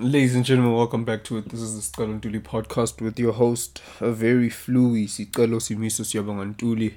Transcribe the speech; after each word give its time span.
Ladies 0.00 0.34
and 0.34 0.46
gentlemen, 0.46 0.72
welcome 0.72 1.04
back 1.04 1.24
to 1.24 1.36
it. 1.36 1.50
This 1.50 1.60
is 1.60 1.74
the 1.76 1.82
Sicelo 1.82 2.18
Ntuli 2.18 2.40
podcast 2.40 3.02
with 3.02 3.18
your 3.18 3.34
host, 3.34 3.82
a 4.00 4.10
very 4.10 4.48
fluey 4.48 5.04
Sicelo 5.04 5.60
Simiso 5.60 6.06
Siyabonga 6.06 6.54
Ntuli. 6.54 6.94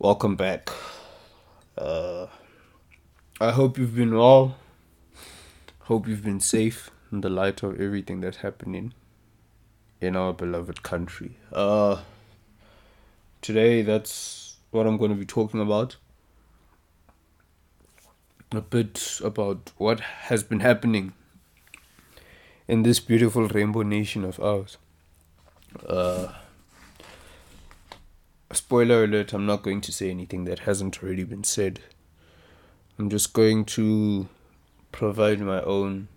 Welcome 0.00 0.34
back. 0.34 0.70
Uh, 1.78 2.26
I 3.40 3.52
hope 3.52 3.78
you've 3.78 3.94
been 3.94 4.16
well. 4.16 4.56
Hope 5.82 6.08
you've 6.08 6.24
been 6.24 6.40
safe 6.40 6.90
in 7.12 7.20
the 7.20 7.30
light 7.30 7.62
of 7.62 7.80
everything 7.80 8.22
that's 8.22 8.38
happening 8.38 8.92
in 10.00 10.16
our 10.16 10.32
beloved 10.32 10.82
country. 10.82 11.36
Uh, 11.52 11.98
today, 13.40 13.82
that's 13.82 14.56
what 14.72 14.84
I'm 14.84 14.96
going 14.96 15.12
to 15.12 15.16
be 15.16 15.24
talking 15.24 15.60
about 15.60 15.94
a 18.50 18.60
bit 18.60 19.20
about 19.22 19.70
what 19.76 20.00
has 20.00 20.42
been 20.42 20.60
happening 20.60 21.12
in 22.68 22.82
this 22.82 23.00
beautiful 23.00 23.46
rainbow 23.48 23.82
nation 23.82 24.24
of 24.24 24.40
ours. 24.40 24.76
Uh, 25.86 26.32
spoiler 28.52 29.04
alert, 29.04 29.32
I'm 29.32 29.46
not 29.46 29.62
going 29.62 29.80
to 29.82 29.92
say 29.92 30.10
anything 30.10 30.44
that 30.44 30.60
hasn't 30.60 31.02
already 31.02 31.24
been 31.24 31.44
said. 31.44 31.80
I'm 32.98 33.10
just 33.10 33.32
going 33.32 33.64
to 33.66 34.28
provide 34.90 35.40
my 35.40 35.60
own 35.62 36.08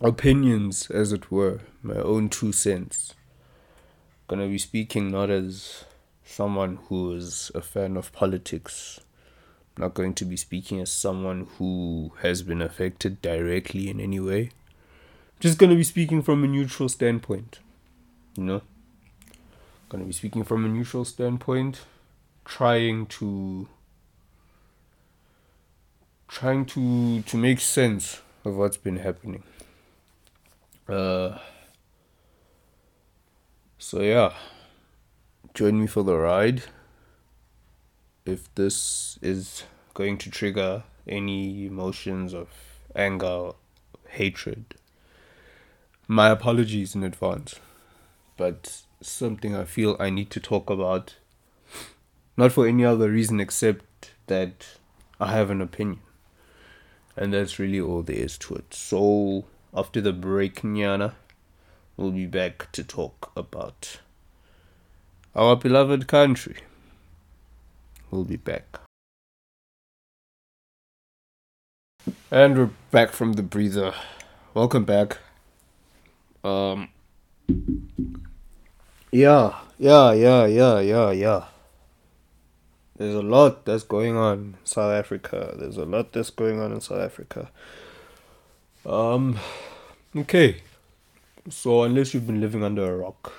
opinions, 0.00 0.90
as 0.90 1.12
it 1.12 1.30
were, 1.30 1.60
my 1.82 1.96
own 1.96 2.28
two 2.28 2.52
cents. 2.52 3.14
Gonna 4.28 4.48
be 4.48 4.58
speaking 4.58 5.10
not 5.10 5.30
as 5.30 5.84
someone 6.24 6.78
who 6.88 7.12
is 7.12 7.50
a 7.54 7.60
fan 7.60 7.96
of 7.96 8.12
politics. 8.12 9.00
I'm 9.76 9.82
not 9.82 9.94
going 9.94 10.14
to 10.14 10.24
be 10.24 10.36
speaking 10.36 10.80
as 10.80 10.90
someone 10.90 11.46
who 11.58 12.12
has 12.22 12.42
been 12.42 12.60
affected 12.60 13.22
directly 13.22 13.88
in 13.88 14.00
any 14.00 14.20
way 14.20 14.50
just 15.40 15.58
to 15.58 15.76
be 15.76 15.84
speaking 15.84 16.22
from 16.22 16.44
a 16.44 16.46
neutral 16.46 16.88
standpoint. 16.88 17.58
You 18.36 18.44
know? 18.44 18.62
To 19.90 19.98
be 19.98 20.12
speaking 20.12 20.44
from 20.44 20.64
a 20.64 20.68
neutral 20.68 21.04
standpoint, 21.04 21.80
trying 22.44 23.06
to 23.06 23.68
trying 26.28 26.64
to 26.66 27.22
to 27.22 27.36
make 27.36 27.58
sense 27.58 28.20
of 28.44 28.56
what's 28.56 28.76
been 28.76 28.98
happening. 28.98 29.42
Uh 30.88 31.38
so 33.78 34.00
yeah, 34.00 34.32
join 35.54 35.80
me 35.80 35.88
for 35.88 36.04
the 36.04 36.16
ride. 36.16 36.62
If 38.24 38.54
this 38.54 39.18
is 39.22 39.64
going 39.94 40.18
to 40.18 40.30
trigger 40.30 40.84
any 41.08 41.66
emotions 41.66 42.32
of 42.32 42.48
anger, 42.94 43.52
hatred, 44.08 44.76
my 46.10 46.28
apologies 46.28 46.96
in 46.96 47.04
advance, 47.04 47.60
but 48.36 48.82
something 49.00 49.54
I 49.54 49.64
feel 49.64 49.96
I 50.00 50.10
need 50.10 50.28
to 50.30 50.40
talk 50.40 50.68
about. 50.68 51.14
Not 52.36 52.50
for 52.50 52.66
any 52.66 52.84
other 52.84 53.08
reason 53.08 53.38
except 53.38 54.10
that 54.26 54.66
I 55.20 55.30
have 55.30 55.50
an 55.50 55.60
opinion. 55.60 56.00
And 57.16 57.32
that's 57.32 57.60
really 57.60 57.80
all 57.80 58.02
there 58.02 58.16
is 58.16 58.36
to 58.38 58.56
it. 58.56 58.74
So, 58.74 59.44
after 59.72 60.00
the 60.00 60.12
break, 60.12 60.62
Nyana, 60.62 61.12
we'll 61.96 62.10
be 62.10 62.26
back 62.26 62.72
to 62.72 62.82
talk 62.82 63.30
about 63.36 64.00
our 65.36 65.54
beloved 65.54 66.08
country. 66.08 66.56
We'll 68.10 68.24
be 68.24 68.36
back. 68.36 68.80
And 72.32 72.58
we're 72.58 72.70
back 72.90 73.12
from 73.12 73.34
the 73.34 73.44
breather. 73.44 73.94
Welcome 74.54 74.84
back. 74.84 75.18
Um. 76.42 76.88
Yeah, 79.12 79.58
yeah, 79.78 80.12
yeah, 80.12 80.46
yeah, 80.46 80.80
yeah, 80.80 81.10
yeah. 81.10 81.44
There's 82.96 83.14
a 83.14 83.22
lot 83.22 83.64
that's 83.64 83.82
going 83.82 84.16
on 84.16 84.38
in 84.38 84.56
South 84.64 84.92
Africa. 84.92 85.54
There's 85.58 85.76
a 85.76 85.84
lot 85.84 86.12
that's 86.12 86.30
going 86.30 86.60
on 86.60 86.72
in 86.72 86.80
South 86.80 87.00
Africa. 87.00 87.50
Um. 88.86 89.38
Okay. 90.16 90.62
So 91.48 91.82
unless 91.82 92.12
you've 92.14 92.26
been 92.26 92.40
living 92.40 92.62
under 92.62 92.92
a 92.92 92.96
rock, 92.96 93.32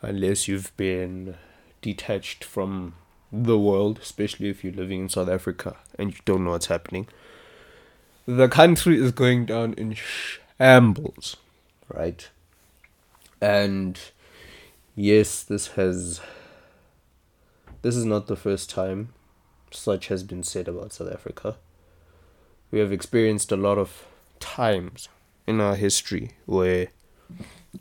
unless 0.00 0.48
you've 0.48 0.74
been 0.76 1.36
detached 1.80 2.44
from 2.44 2.94
the 3.32 3.58
world, 3.58 3.98
especially 4.00 4.48
if 4.48 4.62
you're 4.62 4.72
living 4.72 5.00
in 5.00 5.08
South 5.08 5.28
Africa 5.28 5.76
and 5.98 6.12
you 6.12 6.18
don't 6.24 6.44
know 6.44 6.50
what's 6.50 6.66
happening, 6.66 7.08
the 8.26 8.48
country 8.48 8.98
is 8.98 9.10
going 9.10 9.46
down 9.46 9.74
in 9.74 9.94
shambles 9.94 11.36
right? 11.94 12.28
And 13.40 13.98
yes, 14.94 15.42
this 15.42 15.68
has 15.68 16.20
this 17.82 17.96
is 17.96 18.04
not 18.04 18.26
the 18.28 18.36
first 18.36 18.70
time 18.70 19.12
such 19.70 20.08
has 20.08 20.22
been 20.22 20.42
said 20.42 20.68
about 20.68 20.92
South 20.92 21.12
Africa. 21.12 21.56
We 22.70 22.78
have 22.78 22.92
experienced 22.92 23.50
a 23.52 23.56
lot 23.56 23.78
of 23.78 24.06
times 24.38 25.08
in 25.46 25.60
our 25.60 25.74
history 25.74 26.32
where 26.46 26.88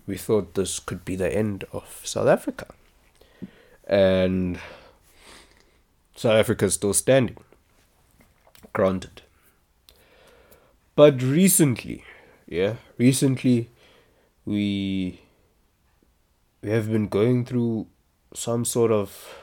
we 0.08 0.18
thought 0.18 0.56
this 0.56 0.80
could 0.80 1.06
be 1.06 1.16
the 1.16 1.34
end 1.34 1.66
of 1.72 2.02
South 2.04 2.28
Africa. 2.28 2.68
And 3.88 4.60
South 6.16 6.36
Africa 6.36 6.66
is 6.66 6.76
still 6.76 6.94
standing. 6.94 7.38
Granted. 8.74 9.22
But 10.96 11.22
recently, 11.22 12.04
yeah, 12.48 12.76
recently 12.98 13.70
we 14.46 15.22
we 16.62 16.70
have 16.70 16.92
been 16.92 17.08
going 17.08 17.46
through 17.46 17.88
some 18.34 18.66
sort 18.66 18.92
of 18.92 19.36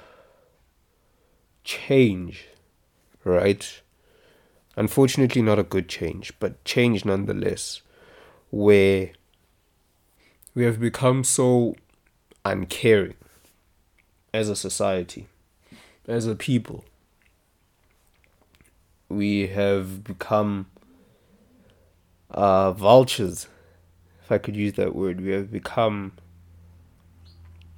change, 1.65 2.49
right? 3.25 3.83
Unfortunately, 4.77 5.43
not 5.43 5.59
a 5.59 5.65
good 5.65 5.89
change, 5.89 6.33
but 6.39 6.65
change 6.65 7.05
nonetheless, 7.05 7.83
where 8.51 9.11
we 10.55 10.65
have 10.65 10.81
become 10.81 11.25
so 11.25 11.75
uncaring 12.45 13.15
as 14.33 14.49
a 14.49 14.57
society, 14.57 15.27
as 16.07 16.27
a 16.27 16.35
people. 16.35 16.85
We 19.09 19.49
have 19.49 20.05
become 20.05 20.67
uh, 22.31 22.73
vultures 22.73 23.49
if 24.28 24.33
I 24.33 24.37
could 24.37 24.56
use 24.56 24.75
that 24.75 24.94
word, 24.94 25.22
we 25.22 25.31
have 25.31 25.50
become 25.50 26.12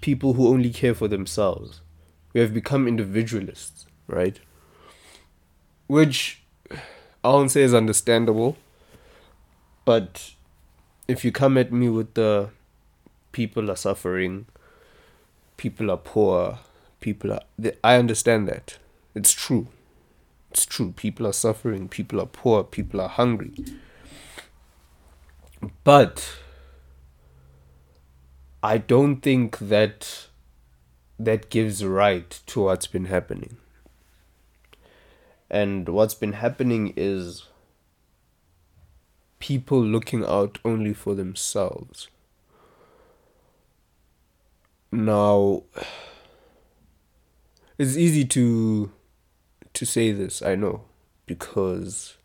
people 0.01 0.33
who 0.33 0.49
only 0.49 0.71
care 0.71 0.97
for 0.97 1.07
themselves. 1.07 1.81
We 2.33 2.41
have 2.41 2.53
become 2.53 2.89
individualists, 2.89 3.87
right? 4.09 4.41
Which 5.87 6.43
I 7.23 7.29
won't 7.29 7.53
say 7.53 7.63
is 7.63 7.73
understandable, 7.73 8.57
but 9.85 10.33
if 11.07 11.25
you 11.25 11.31
come 11.31 11.57
at 11.57 11.71
me 11.73 11.89
with 11.89 12.15
the 12.15 12.51
people 13.31 13.71
are 13.71 13.77
suffering, 13.77 14.47
people 15.57 15.89
are 15.89 15.99
poor, 15.99 16.59
people 16.99 17.33
are. 17.33 17.43
I 17.85 17.95
understand 17.95 18.49
that. 18.49 18.79
It's 19.15 19.33
true. 19.33 19.69
It's 20.51 20.67
true. 20.67 20.95
People 20.97 21.29
are 21.29 21.33
suffering, 21.33 21.89
people 21.89 22.21
are 22.21 22.27
poor, 22.27 22.65
people 22.65 23.01
are 23.01 23.09
hungry. 23.09 23.55
But 25.85 26.39
I 28.63 28.79
don't 28.79 29.21
think 29.21 29.59
that 29.59 30.29
that 31.19 31.51
gives 31.51 31.85
right 31.85 32.31
to 32.47 32.63
what's 32.63 32.87
been 32.87 33.07
happening. 33.07 33.59
And 35.51 35.89
what's 35.89 36.15
been 36.15 36.35
happening 36.35 36.95
is 36.97 37.47
people 39.39 39.83
looking 39.83 40.25
out 40.25 40.59
only 40.65 40.95
for 40.95 41.15
themselves. 41.15 42.09
Now 44.93 45.65
it's 47.79 47.97
easy 47.97 48.25
to 48.27 48.93
to 49.73 49.87
say 49.87 50.13
this, 50.13 50.43
I 50.43 50.55
know, 50.57 50.85
because 51.27 52.17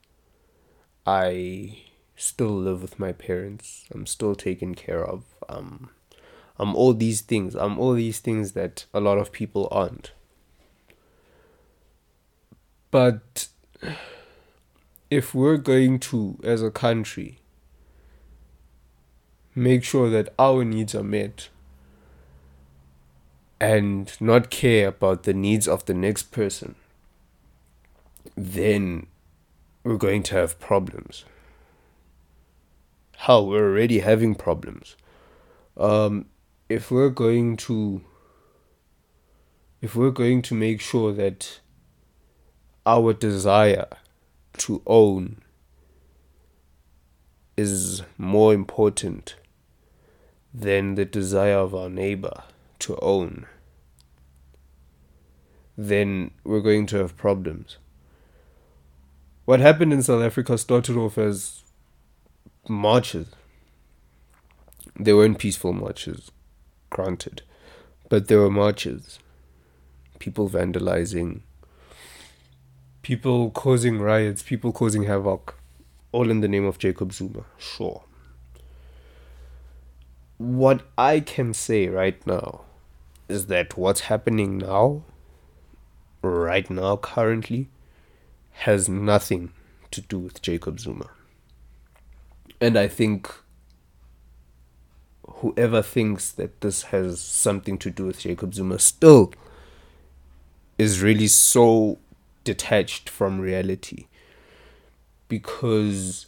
I 1.06 1.85
still 2.16 2.56
live 2.56 2.82
with 2.82 3.00
my 3.00 3.12
parents. 3.12 3.86
I'm 3.94 4.06
still 4.06 4.36
taken 4.36 4.76
care 4.76 5.04
of. 5.04 5.24
Um, 5.50 5.90
I'm 6.58 6.76
all 6.76 6.94
these 6.94 7.22
things. 7.22 7.56
I'm 7.56 7.78
all 7.78 7.94
these 7.94 8.20
things 8.20 8.54
that 8.54 8.86
a 8.94 9.00
lot 9.00 9.18
of 9.18 9.32
people 9.32 9.68
aren't. 9.72 10.12
But 12.92 13.48
if 15.10 15.36
we're 15.36 15.58
going 15.58 16.00
to, 16.00 16.40
as 16.44 16.62
a 16.62 16.72
country, 16.72 17.40
make 19.54 19.84
sure 19.84 20.10
that 20.10 20.34
our 20.40 20.64
needs 20.64 20.96
are 20.96 21.04
met 21.04 21.50
and 23.60 24.12
not 24.22 24.50
care 24.50 24.90
about 24.90 25.24
the 25.24 25.34
needs 25.34 25.68
of 25.68 25.86
the 25.86 25.94
next 25.94 26.32
person, 26.32 26.76
then 28.36 29.08
we're 29.84 29.98
going 29.98 30.24
to 30.24 30.36
have 30.36 30.60
problems 30.60 31.26
Hell, 33.18 33.48
we're 33.48 33.70
already 33.70 34.00
having 34.00 34.36
problems. 34.36 34.96
Um, 35.78 36.26
if 36.70 36.92
we're 36.92 37.10
going 37.10 37.58
to 37.58 38.02
if 39.82 39.96
we're 39.96 40.12
going 40.12 40.42
to 40.42 40.56
make 40.56 40.82
sure 40.82 41.14
that 41.14 41.60
our 42.86 43.14
desire 43.14 43.88
to 44.58 44.82
own 44.88 45.42
is 47.58 48.02
more 48.18 48.54
important 48.54 49.36
than 50.54 50.96
the 50.96 51.06
desire 51.06 51.58
of 51.58 51.76
our 51.76 51.90
neighbor 51.90 52.44
to 52.80 52.98
own, 53.02 53.46
then 55.78 56.32
we're 56.44 56.62
going 56.62 56.86
to 56.88 56.98
have 56.98 57.16
problems. 57.18 57.78
What 59.46 59.60
happened 59.60 59.94
in 59.94 60.02
South 60.02 60.24
Africa 60.24 60.58
started 60.58 60.98
off 60.98 61.18
as 61.18 61.65
marches. 62.68 63.28
They 65.00 65.14
weren't 65.14 65.40
peaceful 65.40 65.74
marches, 65.74 66.32
granted, 66.90 67.42
but 68.10 68.28
there 68.28 68.40
were 68.40 68.50
marches. 68.50 69.20
People 70.20 70.50
vandalizing, 70.50 71.42
people 73.02 73.52
causing 73.52 74.00
riots, 74.00 74.42
people 74.42 74.72
causing 74.72 75.04
havoc, 75.04 75.56
all 76.12 76.32
in 76.32 76.40
the 76.40 76.48
name 76.48 76.66
of 76.66 76.80
Jacob 76.80 77.12
Zuma. 77.14 77.44
Sure. 77.58 78.04
What 80.38 80.82
I 80.98 81.20
can 81.20 81.54
say 81.54 81.88
right 81.88 82.26
now 82.26 82.62
is 83.28 83.48
that 83.48 83.78
what's 83.78 84.02
happening 84.02 84.58
now, 84.58 85.04
right 86.22 86.70
now, 86.70 86.98
currently, 86.98 87.70
has 88.52 88.88
nothing 88.88 89.52
to 89.92 90.02
do 90.02 90.18
with 90.20 90.42
Jacob 90.42 90.80
Zuma. 90.80 91.10
And 92.62 92.78
I 92.78 92.88
think 92.88 93.34
whoever 95.28 95.82
thinks 95.82 96.32
that 96.32 96.62
this 96.62 96.84
has 96.84 97.20
something 97.20 97.78
to 97.80 97.90
do 97.90 98.06
with 98.06 98.20
Jacob 98.20 98.54
Zuma 98.54 98.80
still 98.80 99.34
is 100.78 101.02
really 101.02 101.28
so 101.28 102.00
detached 102.44 103.10
from 103.10 103.40
reality 103.40 104.08
because 105.28 106.28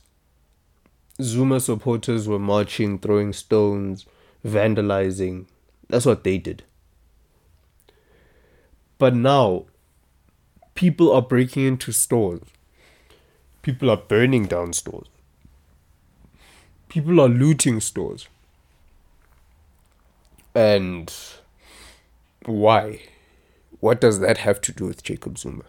Zuma 1.21 1.59
supporters 1.59 2.27
were 2.27 2.39
marching, 2.39 2.99
throwing 2.99 3.33
stones, 3.33 4.05
vandalizing. 4.45 5.45
That's 5.89 6.05
what 6.05 6.23
they 6.23 6.37
did. 6.37 6.63
But 8.97 9.15
now, 9.15 9.65
people 10.75 11.11
are 11.11 11.21
breaking 11.21 11.65
into 11.65 11.91
stores. 11.91 12.41
People 13.61 13.89
are 13.89 13.97
burning 13.97 14.45
down 14.45 14.73
stores. 14.73 15.07
People 16.97 17.21
are 17.21 17.29
looting 17.29 17.79
stores. 17.79 18.27
And 20.55 21.13
why? 22.43 23.01
What 23.79 24.01
does 24.01 24.19
that 24.19 24.39
have 24.39 24.61
to 24.61 24.71
do 24.71 24.85
with 24.85 25.03
Jacob 25.03 25.37
Zuma? 25.37 25.61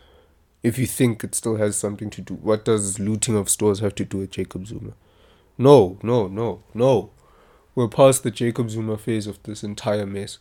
If 0.62 0.78
you 0.78 0.86
think 0.86 1.22
it 1.22 1.34
still 1.34 1.56
has 1.56 1.76
something 1.76 2.08
to 2.08 2.22
do, 2.22 2.32
what 2.32 2.64
does 2.64 2.98
looting 2.98 3.36
of 3.36 3.50
stores 3.50 3.80
have 3.80 3.94
to 3.96 4.06
do 4.06 4.16
with 4.16 4.30
Jacob 4.30 4.66
Zuma? 4.68 4.92
No, 5.58 5.98
no, 6.02 6.28
no, 6.28 6.62
no. 6.72 7.10
We're 7.74 7.88
past 7.88 8.22
the 8.22 8.30
Jacob 8.30 8.70
Zuma 8.70 8.96
phase 8.96 9.26
of 9.26 9.42
this 9.42 9.62
entire 9.62 10.06
mess. 10.06 10.38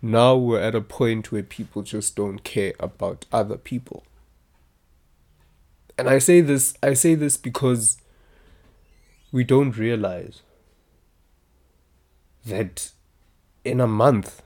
Now 0.00 0.34
we're 0.34 0.62
at 0.62 0.74
a 0.74 0.80
point 0.80 1.30
where 1.30 1.42
people 1.42 1.82
just 1.82 2.16
don't 2.16 2.42
care 2.42 2.72
about 2.80 3.26
other 3.30 3.58
people. 3.58 4.02
And 5.98 6.08
I 6.08 6.20
say 6.20 6.40
this 6.40 6.72
I 6.82 6.94
say 6.94 7.14
this 7.14 7.36
because 7.36 7.98
we 9.32 9.44
don't 9.44 9.76
realize 9.76 10.42
that 12.44 12.92
in 13.64 13.80
a 13.80 13.86
month, 13.86 14.42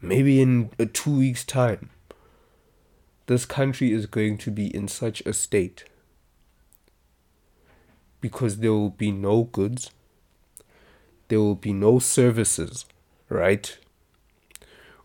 maybe 0.00 0.40
in 0.40 0.70
a 0.78 0.86
two 0.86 1.18
weeks' 1.18 1.44
time, 1.44 1.90
this 3.26 3.46
country 3.46 3.92
is 3.92 4.06
going 4.06 4.36
to 4.38 4.50
be 4.50 4.74
in 4.74 4.88
such 4.88 5.20
a 5.22 5.32
state 5.32 5.84
because 8.20 8.58
there 8.58 8.72
will 8.72 8.90
be 8.90 9.10
no 9.10 9.44
goods, 9.44 9.90
there 11.28 11.40
will 11.40 11.54
be 11.54 11.72
no 11.72 11.98
services, 11.98 12.84
right? 13.28 13.78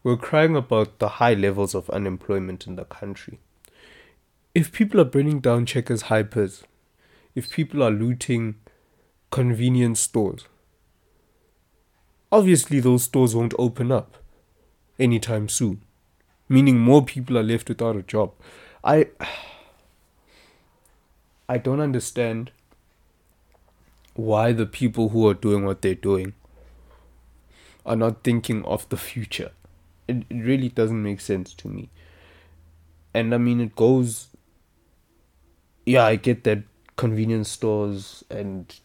We're 0.04 0.18
crying 0.18 0.56
about 0.56 1.00
the 1.00 1.10
high 1.10 1.34
levels 1.34 1.74
of 1.74 1.90
unemployment 1.90 2.68
in 2.68 2.76
the 2.76 2.86
country. 2.86 3.40
If 4.54 4.72
people 4.72 5.02
are 5.02 5.06
burning 5.06 5.40
down 5.40 5.66
Checkers 5.66 6.04
Hypers, 6.04 6.64
if 7.38 7.52
people 7.52 7.84
are 7.84 7.92
looting 7.92 8.56
convenience 9.30 10.00
stores, 10.00 10.48
obviously 12.32 12.80
those 12.80 13.04
stores 13.04 13.36
won't 13.36 13.54
open 13.60 13.92
up 13.92 14.18
anytime 14.98 15.48
soon, 15.48 15.80
meaning 16.50 16.80
more 16.80 17.06
people 17.06 17.38
are 17.38 17.44
left 17.44 17.70
without 17.70 17.96
a 17.96 18.02
job. 18.02 18.32
I 18.84 19.10
I 21.48 21.60
don't 21.60 21.80
understand 21.80 22.50
why 24.16 24.52
the 24.52 24.66
people 24.66 25.10
who 25.10 25.28
are 25.28 25.36
doing 25.36 25.64
what 25.64 25.84
they're 25.84 25.94
doing 25.94 26.34
are 27.86 27.96
not 27.96 28.24
thinking 28.24 28.66
of 28.66 28.90
the 28.90 28.98
future. 28.98 29.52
It, 30.08 30.26
it 30.32 30.44
really 30.44 30.70
doesn't 30.70 31.04
make 31.04 31.22
sense 31.22 31.54
to 31.54 31.68
me. 31.68 31.92
And 33.14 33.36
I 33.36 33.38
mean, 33.38 33.62
it 33.62 33.76
goes. 33.76 34.30
Yeah, 35.86 36.04
I 36.04 36.16
get 36.16 36.44
that 36.44 36.64
convenience 36.98 37.50
stores 37.50 38.24
and 38.30 38.76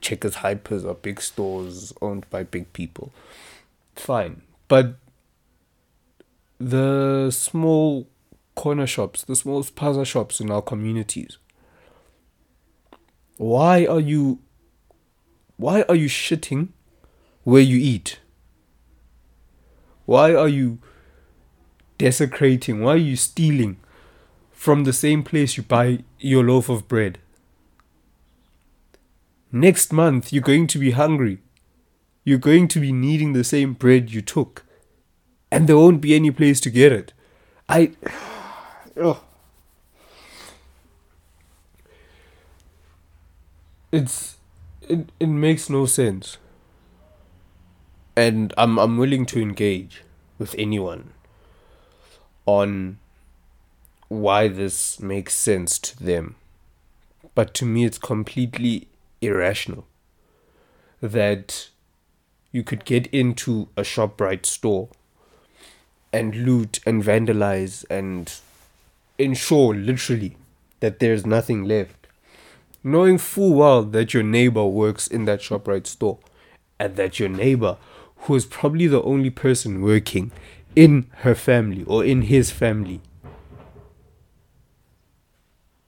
Checkers 0.00 0.36
Hypers 0.36 0.84
are 0.84 0.94
big 0.94 1.20
stores 1.20 1.92
owned 2.02 2.28
by 2.28 2.42
big 2.42 2.72
people. 2.72 3.12
Fine. 3.96 4.42
But 4.68 4.96
the 6.58 7.30
small 7.30 8.08
corner 8.54 8.86
shops, 8.86 9.24
the 9.24 9.36
small 9.36 9.64
spaza 9.64 10.04
shops 10.04 10.40
in 10.40 10.50
our 10.50 10.62
communities, 10.62 11.38
why 13.38 13.86
are 13.86 14.00
you 14.00 14.38
why 15.56 15.82
are 15.82 15.94
you 15.94 16.08
shitting 16.08 16.68
where 17.44 17.62
you 17.62 17.78
eat? 17.78 18.18
Why 20.06 20.34
are 20.34 20.48
you 20.48 20.78
desecrating? 21.98 22.82
Why 22.82 22.94
are 22.94 22.96
you 22.96 23.16
stealing 23.16 23.78
from 24.52 24.84
the 24.84 24.92
same 24.92 25.22
place 25.22 25.56
you 25.56 25.62
buy 25.62 26.00
your 26.18 26.44
loaf 26.44 26.68
of 26.68 26.88
bread? 26.88 27.18
Next 29.54 29.92
month, 29.92 30.32
you're 30.32 30.42
going 30.42 30.66
to 30.68 30.78
be 30.78 30.92
hungry. 30.92 31.38
You're 32.24 32.38
going 32.38 32.68
to 32.68 32.80
be 32.80 32.90
needing 32.90 33.34
the 33.34 33.44
same 33.44 33.74
bread 33.74 34.10
you 34.10 34.22
took. 34.22 34.64
And 35.50 35.68
there 35.68 35.76
won't 35.76 36.00
be 36.00 36.14
any 36.14 36.30
place 36.30 36.58
to 36.60 36.70
get 36.70 36.92
it. 36.92 37.12
I. 37.68 37.92
Oh. 38.94 39.24
It's 43.90 44.36
it 44.86 45.10
it 45.18 45.26
makes 45.26 45.70
no 45.70 45.86
sense. 45.86 46.36
And 48.14 48.52
I'm 48.58 48.78
I'm 48.78 48.98
willing 48.98 49.24
to 49.26 49.40
engage 49.40 50.02
with 50.38 50.54
anyone 50.58 51.14
on 52.44 52.98
why 54.08 54.48
this 54.48 55.00
makes 55.00 55.34
sense 55.34 55.78
to 55.78 56.04
them. 56.04 56.34
But 57.34 57.54
to 57.54 57.64
me 57.64 57.86
it's 57.86 57.96
completely 57.96 58.88
irrational 59.22 59.86
that 61.00 61.68
you 62.50 62.62
could 62.62 62.84
get 62.84 63.06
into 63.08 63.68
a 63.76 63.82
ShopRite 63.82 64.44
store 64.44 64.88
and 66.12 66.34
loot 66.34 66.80
and 66.84 67.02
vandalize 67.02 67.84
and 67.88 68.34
ensure 69.18 69.74
literally 69.74 70.36
that 70.80 70.98
there's 70.98 71.24
nothing 71.24 71.64
left 71.64 72.02
knowing 72.84 73.18
full 73.18 73.54
well 73.54 73.82
that 73.82 74.12
your 74.12 74.22
neighbor 74.22 74.64
works 74.64 75.06
in 75.06 75.24
that 75.24 75.40
ShopRite 75.40 75.86
store 75.86 76.18
and 76.78 76.96
that 76.96 77.20
your 77.20 77.28
neighbor, 77.28 77.76
who 78.16 78.34
is 78.34 78.46
probably 78.46 78.86
the 78.86 79.02
only 79.02 79.30
person 79.30 79.82
working 79.82 80.32
in 80.74 81.06
her 81.18 81.34
family 81.34 81.84
or 81.84 82.04
in 82.04 82.22
his 82.22 82.50
family, 82.50 83.00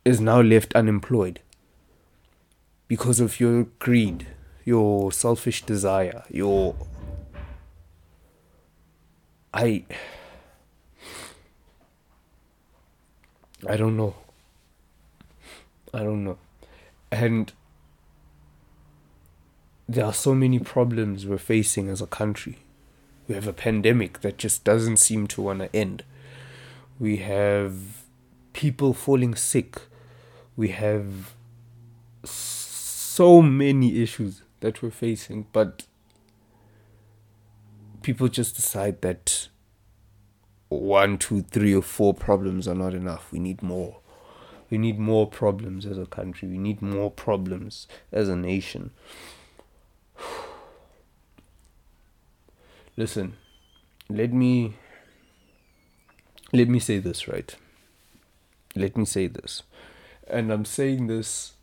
is 0.04 0.20
now 0.20 0.40
left 0.40 0.74
unemployed 0.74 1.40
because 2.88 3.20
of 3.20 3.40
your 3.40 3.64
greed, 3.78 4.26
your 4.64 5.12
selfish 5.12 5.62
desire, 5.62 6.24
your. 6.30 6.74
I. 9.52 9.84
I 13.66 13.76
don't 13.76 13.96
know. 13.96 14.14
I 15.92 16.00
don't 16.00 16.24
know. 16.24 16.38
And 17.10 17.52
there 19.88 20.04
are 20.04 20.12
so 20.12 20.34
many 20.34 20.58
problems 20.58 21.26
we're 21.26 21.38
facing 21.38 21.88
as 21.88 22.00
a 22.00 22.06
country. 22.06 22.58
We 23.28 23.34
have 23.34 23.46
a 23.46 23.52
pandemic 23.52 24.20
that 24.20 24.36
just 24.38 24.64
doesn't 24.64 24.98
seem 24.98 25.26
to 25.28 25.42
want 25.42 25.60
to 25.60 25.74
end. 25.74 26.02
We 26.98 27.18
have 27.18 27.74
people 28.52 28.92
falling 28.92 29.34
sick. 29.34 29.82
We 30.56 30.68
have 30.68 31.34
many 33.42 34.02
issues 34.02 34.42
that 34.60 34.82
we're 34.82 34.90
facing, 34.90 35.46
but 35.52 35.86
people 38.02 38.28
just 38.28 38.56
decide 38.56 39.00
that 39.02 39.48
one, 40.68 41.18
two, 41.18 41.42
three, 41.42 41.74
or 41.74 41.82
four 41.82 42.14
problems 42.14 42.66
are 42.66 42.74
not 42.74 42.94
enough. 42.94 43.30
We 43.30 43.38
need 43.38 43.62
more. 43.62 43.98
We 44.70 44.78
need 44.78 44.98
more 44.98 45.28
problems 45.28 45.86
as 45.86 45.98
a 45.98 46.06
country. 46.06 46.48
We 46.48 46.58
need 46.58 46.82
more 46.82 47.10
problems 47.10 47.86
as 48.10 48.28
a 48.28 48.36
nation. 48.36 48.90
Listen, 52.96 53.36
let 54.08 54.32
me 54.32 54.74
let 56.52 56.68
me 56.68 56.78
say 56.78 56.98
this 56.98 57.28
right. 57.28 57.54
Let 58.76 58.96
me 58.96 59.04
say 59.04 59.26
this. 59.26 59.62
And 60.26 60.52
I'm 60.52 60.64
saying 60.64 61.06
this 61.06 61.54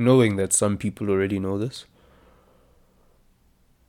knowing 0.00 0.36
that 0.36 0.52
some 0.52 0.78
people 0.78 1.10
already 1.10 1.38
know 1.38 1.58
this, 1.58 1.84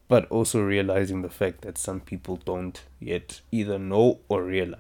but 0.10 0.30
also 0.30 0.62
realizing 0.62 1.22
the 1.22 1.30
fact 1.30 1.62
that 1.62 1.78
some 1.78 2.02
people 2.02 2.36
don't 2.36 2.84
yet 3.00 3.40
either 3.52 3.80
know 3.80 4.20
or 4.28 4.44
realize. 4.44 4.80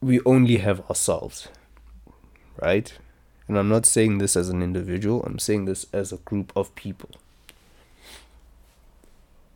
We 0.00 0.20
only 0.26 0.56
have 0.56 0.80
ourselves, 0.90 1.48
right? 2.60 2.92
And 3.46 3.56
I'm 3.56 3.68
not 3.68 3.86
saying 3.86 4.18
this 4.18 4.36
as 4.36 4.48
an 4.48 4.60
individual, 4.60 5.22
I'm 5.22 5.38
saying 5.38 5.66
this 5.66 5.86
as 5.92 6.12
a 6.12 6.16
group 6.18 6.52
of 6.56 6.74
people. 6.74 7.10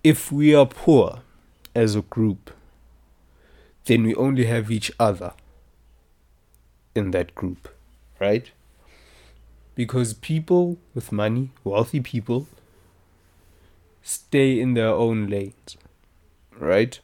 If 0.04 0.30
we 0.30 0.54
are 0.54 0.64
poor 0.64 1.22
as 1.74 1.96
a 1.96 2.02
group, 2.02 2.52
then 3.86 4.04
we 4.04 4.14
only 4.14 4.44
have 4.44 4.70
each 4.70 4.92
other 5.00 5.32
in 6.94 7.10
that 7.10 7.34
group, 7.34 7.68
right? 8.20 8.52
Because 9.80 10.12
people 10.12 10.76
with 10.94 11.10
money, 11.10 11.48
wealthy 11.64 12.00
people, 12.00 12.46
stay 14.02 14.60
in 14.60 14.74
their 14.74 14.92
own 15.04 15.26
lanes, 15.26 15.78
right? 16.58 17.00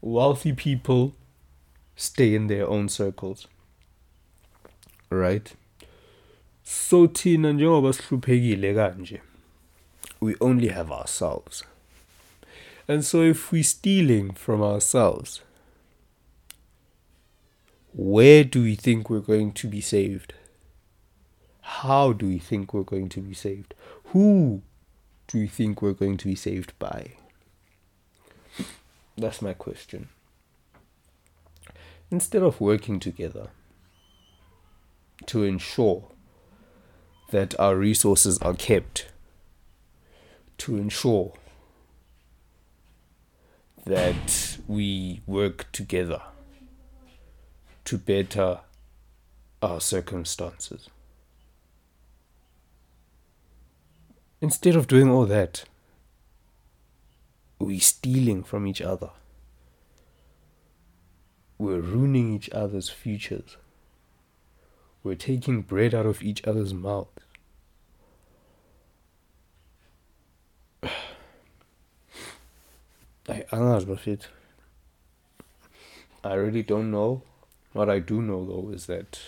Wealthy 0.00 0.54
people 0.54 1.12
stay 1.94 2.34
in 2.34 2.46
their 2.46 2.66
own 2.66 2.88
circles, 2.88 3.46
right? 5.10 5.52
So 6.64 7.06
thina 7.08 7.52
njengoba 7.52 7.92
sihluphekile 7.92 8.74
kanje 8.74 9.20
we 10.18 10.34
only 10.40 10.68
have 10.68 10.90
ourselves. 10.90 11.62
And 12.88 13.04
so 13.04 13.20
if 13.20 13.52
we're 13.52 13.62
stealing 13.62 14.30
from 14.30 14.62
ourselves, 14.62 15.42
where 17.92 18.44
do 18.44 18.62
we 18.62 18.76
think 18.76 19.10
we're 19.10 19.20
going 19.20 19.52
to 19.52 19.68
be 19.68 19.82
saved? 19.82 20.32
How 21.66 22.12
do 22.12 22.28
we 22.28 22.38
think 22.38 22.72
we're 22.72 22.84
going 22.84 23.08
to 23.10 23.20
be 23.20 23.34
saved? 23.34 23.74
Who 24.12 24.62
do 25.26 25.36
you 25.36 25.48
think 25.48 25.82
we're 25.82 25.92
going 25.92 26.16
to 26.18 26.28
be 26.28 26.36
saved 26.36 26.72
by? 26.78 27.14
That's 29.18 29.42
my 29.42 29.52
question. 29.52 30.08
Instead 32.08 32.42
of 32.42 32.60
working 32.60 33.00
together 33.00 33.48
to 35.26 35.42
ensure 35.42 36.12
that 37.30 37.58
our 37.58 37.74
resources 37.74 38.38
are 38.38 38.54
kept, 38.54 39.08
to 40.58 40.76
ensure 40.76 41.32
that 43.84 44.58
we 44.68 45.20
work 45.26 45.66
together 45.72 46.22
to 47.84 47.98
better 47.98 48.60
our 49.60 49.80
circumstances. 49.80 50.88
Instead 54.40 54.76
of 54.76 54.86
doing 54.86 55.10
all 55.10 55.26
that, 55.26 55.64
we're 57.58 57.80
stealing 57.80 58.42
from 58.42 58.66
each 58.66 58.82
other. 58.82 59.10
We're 61.58 61.80
ruining 61.80 62.34
each 62.34 62.50
other's 62.50 62.90
futures. 62.90 63.56
We're 65.02 65.14
taking 65.14 65.62
bread 65.62 65.94
out 65.94 66.04
of 66.04 66.22
each 66.22 66.46
other's 66.46 66.74
mouths. 66.74 67.08
I 73.28 73.44
bafethu. 73.50 74.26
I 76.22 76.34
really 76.34 76.62
don't 76.62 76.90
know. 76.90 77.22
What 77.72 77.88
I 77.88 78.00
do 78.00 78.20
know 78.20 78.44
though 78.44 78.70
is 78.72 78.86
that 78.86 79.20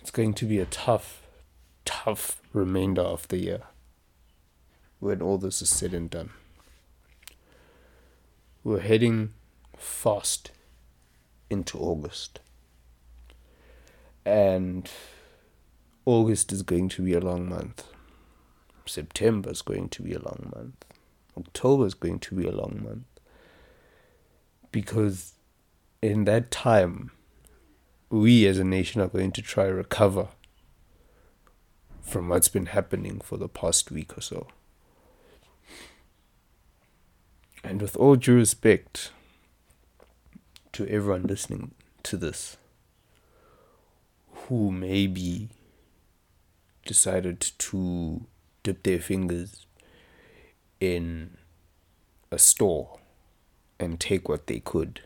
it's 0.00 0.10
going 0.10 0.34
to 0.34 0.46
be 0.46 0.58
a 0.58 0.64
tough, 0.64 1.21
tough 2.04 2.42
remainder 2.52 3.02
of 3.02 3.28
the 3.28 3.38
year 3.38 3.62
when 4.98 5.22
all 5.22 5.38
this 5.38 5.62
is 5.62 5.68
said 5.68 5.94
and 5.94 6.10
done. 6.10 6.30
We're 8.64 8.80
heading 8.80 9.34
fast 9.76 10.50
into 11.48 11.78
August. 11.78 12.40
And 14.24 14.90
August 16.04 16.50
is 16.50 16.62
going 16.62 16.88
to 16.88 17.02
be 17.02 17.12
a 17.12 17.20
long 17.20 17.48
month. 17.48 17.84
September 18.84 19.50
is 19.50 19.62
going 19.62 19.88
to 19.90 20.02
be 20.02 20.12
a 20.12 20.18
long 20.18 20.50
month. 20.54 20.84
October 21.36 21.86
is 21.86 21.94
going 21.94 22.18
to 22.18 22.34
be 22.34 22.46
a 22.46 22.52
long 22.52 22.80
month. 22.82 23.06
Because 24.72 25.34
in 26.00 26.24
that 26.24 26.50
time, 26.50 27.12
we 28.10 28.46
as 28.46 28.58
a 28.58 28.64
nation 28.64 29.00
are 29.00 29.08
going 29.08 29.30
to 29.32 29.42
try 29.42 29.66
recover 29.66 30.28
from 32.02 32.28
what's 32.28 32.48
been 32.48 32.66
happening 32.66 33.20
for 33.20 33.38
the 33.38 33.48
past 33.48 33.90
week 33.90 34.18
or 34.18 34.20
so. 34.20 34.48
And 37.64 37.80
with 37.80 37.96
all 37.96 38.16
due 38.16 38.34
respect 38.34 39.12
to 40.72 40.86
everyone 40.88 41.22
listening 41.22 41.72
to 42.02 42.16
this, 42.16 42.56
who 44.48 44.72
maybe 44.72 45.48
decided 46.84 47.40
to 47.40 48.26
dip 48.62 48.82
their 48.82 48.98
fingers 48.98 49.66
in 50.80 51.36
a 52.32 52.38
store 52.38 52.98
and 53.78 54.00
take 54.00 54.28
what 54.28 54.48
they 54.48 54.58
could, 54.58 55.00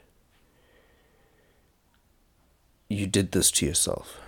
you 2.89 3.07
did 3.07 3.33
this 3.33 3.51
to 3.51 3.67
yourself. 3.67 4.19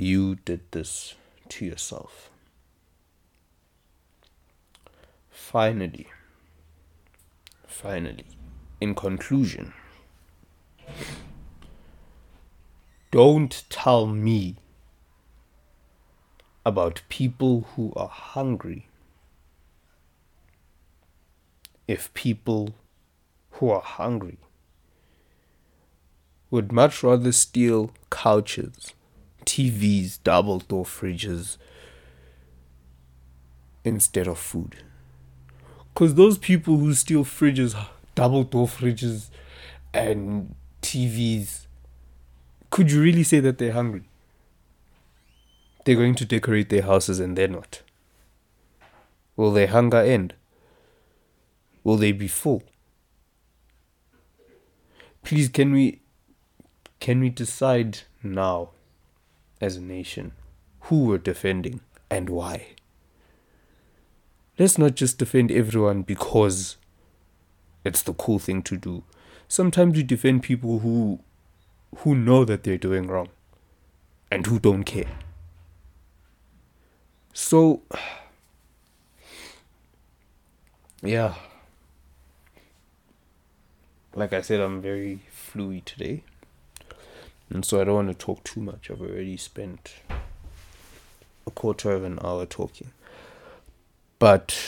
You 0.00 0.36
did 0.36 0.60
this 0.70 1.16
to 1.48 1.64
yourself. 1.64 2.30
Finally, 5.28 6.06
finally, 7.66 8.26
in 8.80 8.94
conclusion, 8.94 9.72
don't 13.10 13.64
tell 13.70 14.06
me 14.06 14.54
about 16.64 17.02
people 17.08 17.66
who 17.74 17.92
are 17.96 18.06
hungry 18.06 18.86
if 21.88 22.14
people 22.14 22.76
who 23.50 23.68
are 23.68 23.80
hungry 23.80 24.38
would 26.52 26.70
much 26.70 27.02
rather 27.02 27.32
steal 27.32 27.90
couches 28.10 28.92
TVs, 29.48 30.18
double 30.22 30.58
door 30.58 30.84
fridges 30.84 31.56
instead 33.82 34.28
of 34.28 34.38
food. 34.38 34.76
Because 35.94 36.14
those 36.16 36.36
people 36.36 36.76
who 36.76 36.92
steal 36.92 37.24
fridges, 37.24 37.74
double 38.14 38.44
door 38.44 38.66
fridges, 38.66 39.30
and 39.94 40.54
TVs, 40.82 41.66
could 42.68 42.92
you 42.92 43.00
really 43.00 43.22
say 43.22 43.40
that 43.40 43.56
they're 43.56 43.72
hungry? 43.72 44.04
They're 45.86 45.96
going 45.96 46.16
to 46.16 46.26
decorate 46.26 46.68
their 46.68 46.82
houses 46.82 47.18
and 47.18 47.36
they're 47.36 47.48
not. 47.48 47.80
Will 49.34 49.50
their 49.50 49.68
hunger 49.68 50.02
end? 50.02 50.34
Will 51.82 51.96
they 51.96 52.12
be 52.12 52.28
full? 52.28 52.62
Please, 55.22 55.48
can 55.48 55.72
we 55.72 56.02
can 57.00 57.20
we 57.20 57.30
decide 57.30 58.00
now 58.22 58.70
as 59.60 59.76
a 59.76 59.80
nation 59.80 60.32
who 60.82 61.04
we're 61.04 61.18
defending 61.18 61.80
and 62.10 62.30
why. 62.30 62.68
Let's 64.58 64.78
not 64.78 64.94
just 64.94 65.18
defend 65.18 65.52
everyone 65.52 66.02
because 66.02 66.76
it's 67.84 68.02
the 68.02 68.12
cool 68.12 68.38
thing 68.38 68.62
to 68.62 68.76
do. 68.76 69.04
Sometimes 69.46 69.96
we 69.96 70.02
defend 70.02 70.42
people 70.42 70.80
who 70.80 71.20
who 71.98 72.14
know 72.14 72.44
that 72.44 72.64
they're 72.64 72.76
doing 72.76 73.06
wrong 73.06 73.28
and 74.30 74.46
who 74.46 74.58
don't 74.58 74.84
care. 74.84 75.18
So 77.32 77.82
yeah. 81.02 81.34
Like 84.14 84.32
I 84.32 84.40
said, 84.40 84.60
I'm 84.60 84.82
very 84.82 85.20
fluey 85.30 85.84
today. 85.84 86.24
And 87.50 87.64
so 87.64 87.80
I 87.80 87.84
don't 87.84 87.94
want 87.94 88.08
to 88.08 88.14
talk 88.14 88.44
too 88.44 88.60
much. 88.60 88.90
I've 88.90 89.00
already 89.00 89.36
spent 89.36 89.94
a 91.46 91.50
quarter 91.50 91.92
of 91.92 92.04
an 92.04 92.18
hour 92.22 92.44
talking. 92.44 92.92
But 94.18 94.58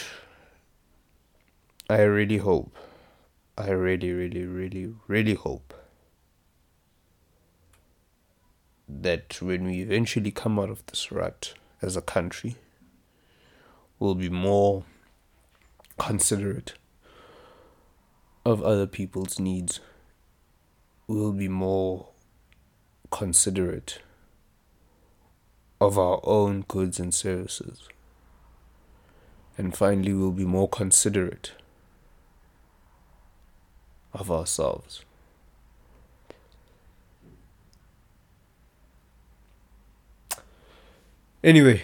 I 1.89 2.03
really 2.03 2.39
hope, 2.39 2.75
I 3.59 3.71
really, 3.71 4.13
really, 4.13 4.45
really, 4.45 4.95
really 5.09 5.35
hope 5.35 5.75
that 8.89 9.41
when 9.43 9.65
we 9.65 9.81
eventually 9.81 10.31
come 10.31 10.59
out 10.59 10.71
of 10.71 10.85
this 10.87 11.13
rut 11.13 11.55
as 11.83 11.97
a 11.97 12.03
country, 12.03 12.57
we'll 13.99 14.15
be 14.15 14.31
more 14.31 14.85
considerate 15.99 16.75
of 18.45 18.63
other 18.63 18.87
people's 18.87 19.39
needs. 19.39 19.81
We'll 21.07 21.33
be 21.33 21.49
more 21.49 22.09
considerate 23.11 24.01
of 25.81 25.99
our 25.99 26.21
own 26.25 26.65
goods 26.69 26.99
and 26.99 27.15
services. 27.15 27.89
And 29.57 29.77
finally, 29.77 30.13
we'll 30.13 30.31
be 30.31 30.45
more 30.45 30.69
considerate 30.69 31.53
of 34.13 34.31
ourselves. 34.31 35.05
Anyway, 41.43 41.83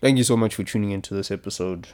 thank 0.00 0.18
you 0.18 0.24
so 0.24 0.36
much 0.36 0.56
for 0.56 0.64
tuning 0.64 0.90
into 0.90 1.14
this 1.14 1.30
episode 1.30 1.88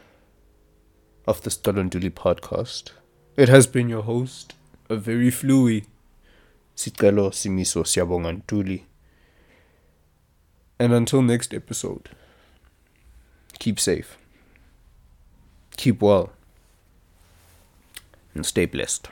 of 1.27 1.43
the 1.43 1.51
Sicelo 1.51 1.89
Ntuli 1.89 2.11
podcast. 2.11 2.93
It 3.37 3.49
has 3.49 3.67
been 3.67 3.89
your 3.89 4.03
host, 4.03 4.55
a 4.89 4.97
very 4.97 5.31
fluey 5.31 5.85
Sicelo 6.77 7.31
Simiso 7.31 7.85
Siyabonga 7.85 8.33
Ntuli. 8.33 8.85
And 10.79 10.93
until 10.93 11.23
next 11.23 11.55
episode, 11.55 12.11
keep 13.59 13.79
safe, 13.79 14.17
keep 15.77 16.03
well, 16.03 16.33
and 18.35 18.45
stay 18.45 18.67
blessed. 18.67 19.09